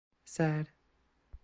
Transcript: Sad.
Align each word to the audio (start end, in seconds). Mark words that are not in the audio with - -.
Sad. 0.25 0.69